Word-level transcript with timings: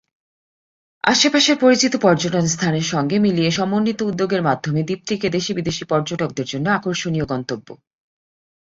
আশেপাশের 1.03 1.57
পরিচিত 1.57 1.93
পর্যটন 2.01 2.45
স্থানের 2.47 2.85
সঙ্গে 2.85 3.17
মিলিয়ে 3.19 3.51
সমন্বিত 3.51 3.99
উদ্যোগের 4.01 4.41
মাধ্যমে 4.41 4.81
দ্বীপটিকে 4.83 5.27
দেশি-বিদেশি 5.29 5.83
পর্যটকদের 5.85 6.45
জন্য 6.45 6.65
আকর্ষণীয় 6.69 7.25
গন্তব্য। 7.25 7.67